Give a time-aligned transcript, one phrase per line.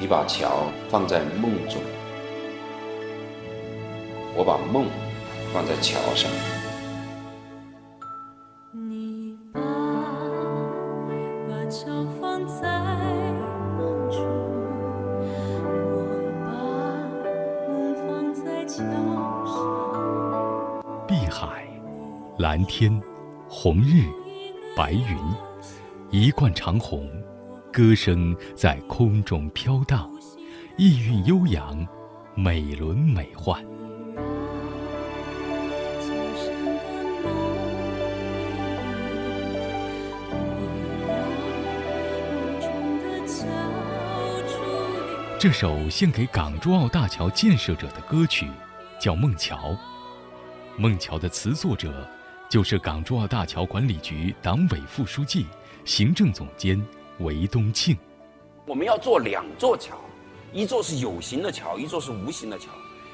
[0.00, 1.78] 你把桥放在梦中，
[4.34, 4.86] 我把梦
[5.52, 6.30] 放在桥上。
[8.72, 9.60] 你把
[11.46, 12.80] 把桥放在
[13.76, 14.24] 梦中，
[15.84, 15.92] 我
[16.46, 16.48] 把
[17.68, 18.82] 梦放在桥
[19.44, 21.06] 上。
[21.06, 21.68] 碧海、
[22.38, 22.90] 蓝天、
[23.50, 24.06] 红日、
[24.74, 25.18] 白云，
[26.08, 27.06] 一贯长虹，
[27.72, 30.10] 歌声在空中飘荡，
[30.76, 31.86] 意韵悠扬，
[32.34, 33.64] 美轮美奂。
[45.38, 48.48] 这首献给港珠澳大桥建设者的歌曲，
[49.00, 49.56] 叫《孟桥》。
[50.76, 52.04] 孟桥的词作者，
[52.48, 55.46] 就是港珠澳大桥管理局党委副书记、
[55.84, 56.84] 行政总监
[57.20, 57.96] 韦东庆。
[58.66, 59.96] 我们要做两座桥，
[60.52, 62.68] 一座是有形的桥，一座是无形的桥。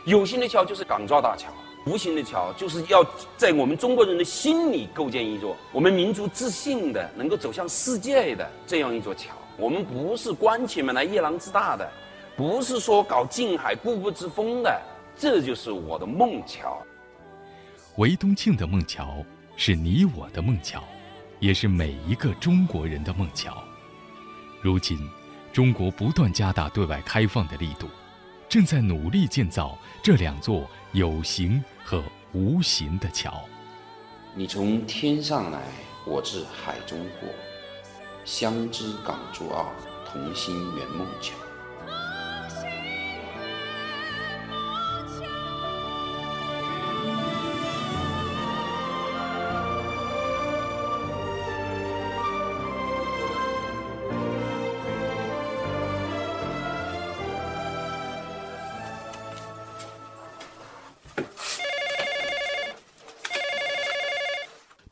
[0.04, 1.50] 有形的桥就是港珠澳大桥，
[1.86, 3.04] 无形的桥就是要
[3.36, 9.34] 在我们中国人的心里构建一座我们民族自信的、能够走向世界的这样一座桥。
[9.56, 11.90] 我们不是关起门来夜郎自大的，
[12.36, 14.80] 不是说搞近海固步自封的，
[15.16, 16.80] 这就是我的梦桥。
[17.96, 19.24] 韦东庆的梦桥
[19.56, 20.84] 是你我的梦桥，
[21.40, 23.56] 也是每一个中国人的梦桥。
[24.66, 25.08] 如今，
[25.52, 27.88] 中国不断加大对外开放的力度，
[28.48, 33.44] 正在努力建造这两座有形和无形的桥。
[34.34, 35.62] 你从天上来，
[36.04, 37.28] 我自海中过，
[38.24, 39.66] 相知港珠澳，
[40.04, 41.45] 同心圆梦桥。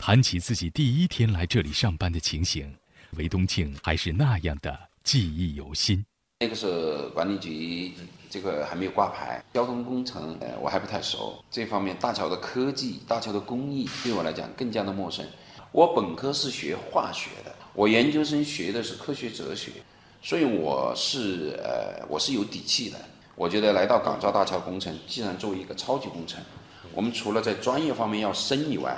[0.06, 2.70] 谈起自己第一天来这里上班的情形，
[3.16, 6.04] 韦东庆还是那样的记忆犹新。
[6.40, 7.90] 那个时候管理局
[8.28, 15.24] 这个还没有挂牌，交通工程呃我还不太熟，这方面大桥的科技、大桥的工艺对我来讲更加的陌生。
[15.72, 19.70] 我本科是学化学的，我研究生学的是科学哲学，
[20.20, 22.98] 所以我是呃我是有底气的。
[23.36, 26.42] 我觉得来到港珠澳大桥工程，既然作为一个超级工程，
[26.92, 28.94] 我们除了在专业方面要深以外，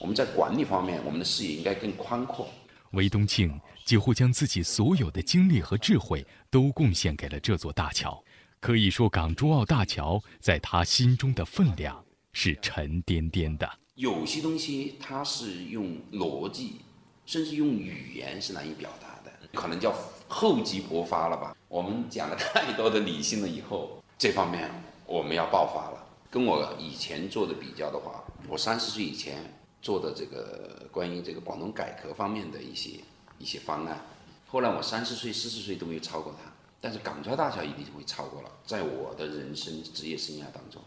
[0.00, 2.48] 我们在管理方面，我们的视野应该更宽阔。
[2.92, 8.20] 韦东庆几乎将自己所有的精力和智慧都贡献给了这座大桥，
[8.60, 12.02] 可以说港珠澳大桥在他心中的分量
[12.32, 13.70] 是沉甸甸的。
[13.94, 16.80] 有些东西它是用逻辑，
[17.26, 19.94] 甚至用语言是难以表达的，可能叫
[20.26, 21.54] 厚积薄发了吧。
[21.68, 24.70] 我们讲了太多的理性了以后，这方面
[25.04, 26.06] 我们要爆发了。
[26.30, 29.36] 跟我以前做的比较的话，我三十岁以前
[29.82, 33.00] 做的这个关于这个广东改革方面的一些
[33.38, 33.98] 一些方案，
[34.46, 40.82] 后来我三十岁、四十岁都没有超过他，但是港珠澳大桥一定会超过了，在我的人生职业生涯当中。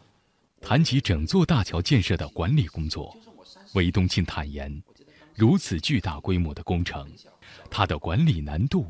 [0.61, 3.17] 谈起整座大桥建设的管理工作，
[3.73, 4.81] 韦东庆坦言，
[5.35, 7.11] 如此巨大规模的工程，
[7.69, 8.85] 它的管理难度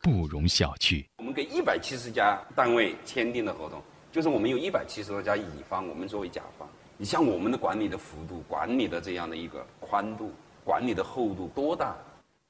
[0.00, 1.04] 不容小觑。
[1.18, 6.68] 我们跟一百七十家单位签订的合同，就是我们有一百七十多家乙方，我们作为甲方。
[6.98, 10.32] 你像我们的管理的幅度、管理的这样的一个宽度、
[10.64, 11.94] 管理的厚度多大，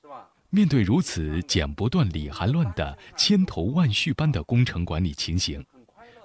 [0.01, 0.29] 是吧？
[0.51, 5.65] 面对如此剪不断理还乱的千头万绪般的工程管理情形，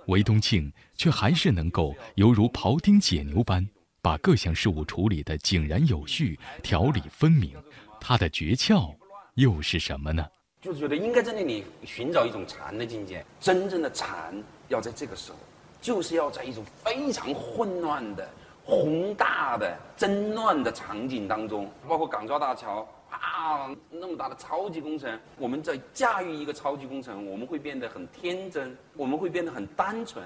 [0.05, 3.67] 韦东庆却还是能够犹如庖丁解牛般，
[4.03, 7.55] 把各项事务处理得井然有序、条理分明。
[7.99, 8.93] 他的诀窍
[9.33, 10.23] 又是什么呢？
[10.61, 13.25] 就是觉得应该在那里寻找一种禅的境界。
[13.39, 14.31] 真正的禅
[14.69, 15.39] 要在这个时候，
[15.81, 18.29] 就是要在一种非常混乱的、
[18.63, 30.23] 宏大的、争乱的场景当中，包括港珠澳大桥啊，那么大的超级工程，我们在驾驭一个超级工程，我们会变得很天真，我们会变得很单纯。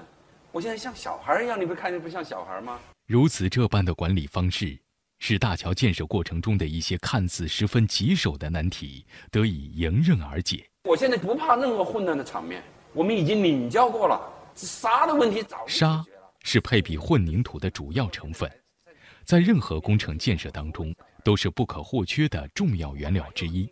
[0.52, 2.78] 我现在像小孩一样，你不看着不像小孩吗？
[3.06, 4.78] 如此这般的管理方式，
[5.20, 10.66] 使大桥建设过程中的一些看似十分棘手的难题得以迎刃而解。
[10.84, 16.04] 我现在不怕任何混乱的场面，我们已经领教过了，这沙的问题早沙。
[16.48, 18.48] 是配比混凝土的主要成分，
[19.24, 20.94] 在任何工程建设当中
[21.24, 23.68] 都是不可或缺的重要原料之一。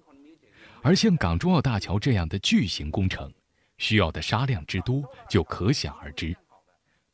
[0.83, 3.33] 而像港珠澳大桥这样的巨型工程，
[3.79, 6.37] 需要的沙量之多就可想而知。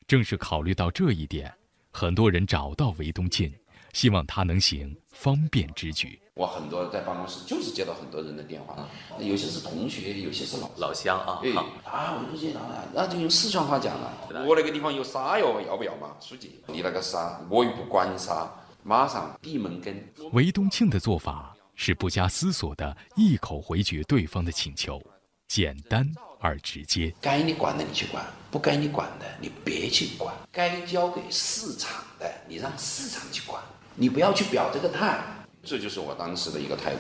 [0.06, 1.52] 正是考虑到这一点，
[1.90, 3.54] 很多人找到韦东进，
[3.92, 6.18] 希望他能行方便之举。
[6.40, 8.74] 我很多在办公室就是接到很多人的电话，
[9.18, 11.42] 有些是同学，有些是老老乡啊，
[11.84, 14.10] 啊，我就接到了，那就用四川话讲了。
[14.46, 16.52] 我那个地方有沙哟，要不要嘛，书记？
[16.66, 18.50] 你那个沙，我又不管沙，
[18.82, 19.94] 马上闭门羹。
[20.32, 24.98] 韦东庆的做法是不加思索的一口回绝对方的请求，
[25.46, 26.10] 简单
[26.40, 27.14] 而直接。
[27.20, 30.34] 该你管的你去管，不该你管的你别去管。
[30.50, 33.62] 该交给市场的，你让市场去管，
[33.94, 35.22] 你不要去表这个态。
[35.62, 36.98] 这就是我当时的一个态度。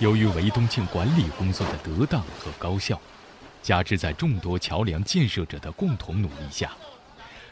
[0.00, 3.00] 由于韦东庆管理工作的得当和高效，
[3.62, 6.72] 加之在众多桥梁建设者的共同努力下，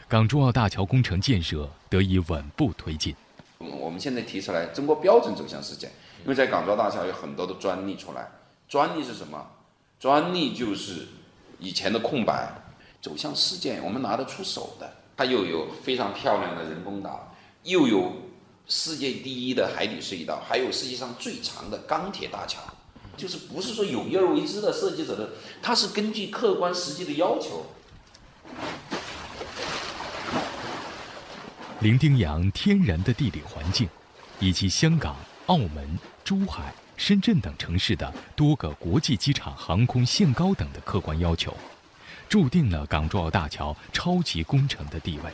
[0.07, 3.15] 港珠澳大桥工程建设得以稳步推进。
[3.59, 5.87] 嗯我们现在提出来中国标准走向世界，
[6.23, 8.27] 因为在港珠澳大桥有很多的专利出来。
[8.67, 9.41] 专利是什么？
[9.99, 11.07] 专利就是
[11.59, 12.51] 以前的空白，
[13.01, 14.93] 走向世界，我们拿得出手的。
[15.15, 17.32] 它又有非常漂亮的人工岛，
[17.63, 18.13] 又有
[18.67, 22.61] 世界第一的海底隧道，还有世界上最长的钢铁大桥。
[23.15, 25.29] 就是不是说有意而为之的设计者的，
[25.61, 27.65] 它是根据客观实际的要求。
[31.79, 33.87] 伶仃洋天然的地理环境，
[34.39, 41.55] 以及香港、澳门、珠海、深圳等城市的多个国际机场航空限高等的客观要求，
[42.27, 45.31] 注定了港珠澳大桥超级工程的地位。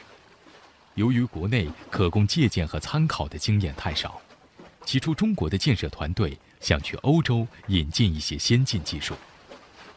[0.99, 4.21] 由于国内可供借鉴和参考的经验太少，
[4.83, 9.15] 起初中国的建设团队想去欧洲引进一些先进技术，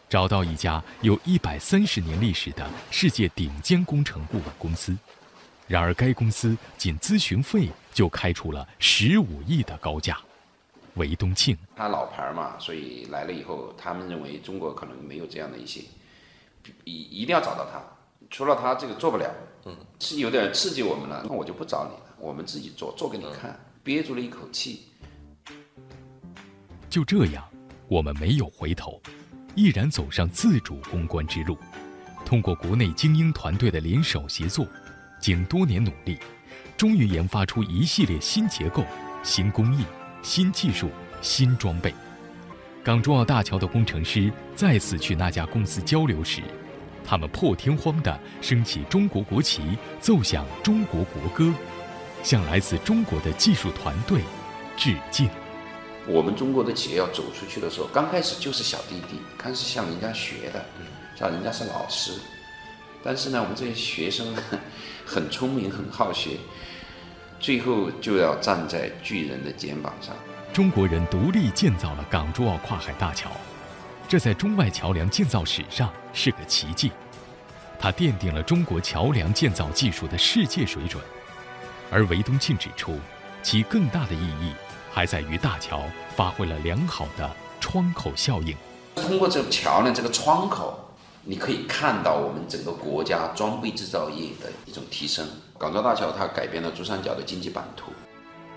[0.09, 4.97] 找到一家有一百三十年历史的世界顶尖工程顾问公司。
[5.67, 10.17] 然而，该公司仅咨询费就开出了十五亿的高价。
[10.95, 15.81] 韦东庆他老牌嘛，所以来了以后，他们认为中国可能没有这样的一些，
[16.85, 17.83] 一一定要找到他，
[18.33, 19.31] 除了他这个做不了，
[19.67, 24.87] 嗯，是有点刺激我们了，那我就不找你了，我们自己做，做给你看，憋住了一口气，
[26.89, 27.45] 就这样，
[27.89, 28.99] 我们没有回头，
[29.55, 31.59] 毅然走上自主攻关之路。
[32.25, 34.67] 通过国内精英团队的联手协作，
[35.21, 36.19] 经多年努力，
[36.75, 38.83] 终于研发出一系列新结构、
[39.23, 39.85] 新工艺、
[40.23, 40.89] 新技术、
[41.21, 41.95] 新装备。
[42.83, 46.41] 港珠澳大桥的工程师再次去那家公司交流时，
[47.05, 49.63] 他们破天荒地升起中国国旗，
[50.01, 51.53] 奏响中国国歌，
[52.23, 54.21] 向来自中国的技术团队
[54.77, 55.29] 致敬。
[56.07, 60.65] 我们中国的企业要走出去的时候，刚开始就是小弟弟，开始向人家学的，
[61.17, 62.13] 像人家是老师，
[63.05, 64.43] 但是呢，我们这些学生呢
[65.07, 66.31] 很聪明，很好学，
[67.39, 70.13] 最后就要站在巨人的肩膀上。
[70.53, 73.31] 中国人独立建造了港珠澳跨海大桥，
[74.13, 76.93] 这在中外桥梁建造史上是个奇迹。
[77.81, 81.03] 它奠定了中国桥梁建造技术的世界水准。
[81.91, 83.01] 而韦东庆指出，
[83.43, 84.53] 其更大的意义
[84.93, 85.83] 还在于大桥
[86.15, 88.55] 发挥了良好的窗口效应。
[88.97, 90.79] 通过这个桥梁这个窗口，
[91.25, 95.27] 你可以看到我们整个国家装备制造业的一种提升。
[95.59, 97.91] 港珠澳大桥它改变了珠三角的经济版图。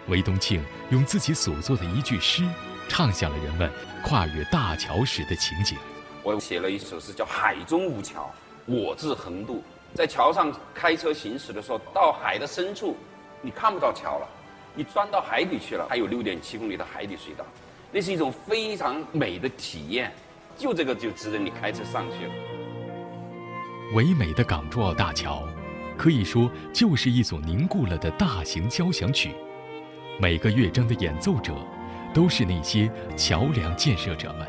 [0.10, 2.46] 韦东庆用自己所作的一句诗，
[2.88, 3.70] 唱响了人们
[4.04, 5.78] 跨越大桥时的情景。
[6.24, 8.32] 我写了一首诗叫《海中无桥，
[8.66, 9.58] 我自横渡》。
[9.94, 12.98] 在桥上开车行驶的时候，到海的深处，
[13.42, 14.28] 你看不到桥了，
[14.74, 17.46] 你钻到海底去了，还有六点七公里的海底隧道，
[17.92, 20.12] 那是一种非常美的体验。
[20.58, 22.34] 就这个就值得你开车上去了。
[23.94, 25.48] 唯美的港珠澳大桥，
[25.98, 29.36] 可以说就是一组凝固了的大型交响曲。
[30.18, 31.54] 每个乐章的演奏者，
[32.16, 34.48] 都是那些桥梁建设者们。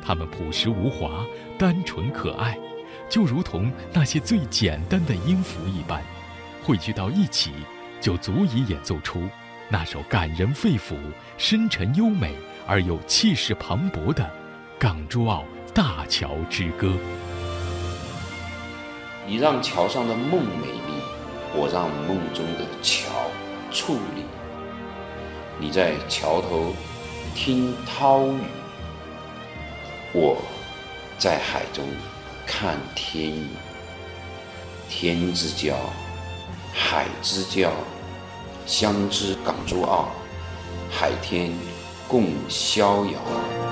[0.00, 1.26] 他们朴实无华，
[1.58, 2.56] 单纯可爱，
[3.08, 6.00] 就如同那些最简单的音符一般，
[6.62, 7.50] 汇聚到一起，
[8.00, 9.28] 就足以演奏出
[9.68, 10.94] 那首感人肺腑、
[11.36, 12.34] 深沉优美
[12.68, 14.30] 而又气势磅礴的
[14.78, 16.94] 港珠澳大桥之歌。
[19.26, 21.02] 你让桥上的梦美丽，
[21.52, 23.10] 我让梦中的桥
[23.72, 24.22] 矗立。
[25.60, 26.74] 你在桥头
[27.34, 28.40] 听涛语，
[30.14, 30.38] 我
[31.18, 31.84] 在海中
[32.46, 33.46] 看天。
[34.88, 35.74] 天之骄，
[36.72, 37.68] 海之骄，
[38.66, 40.08] 相知港珠澳，
[40.90, 41.52] 海天
[42.08, 43.69] 共逍遥。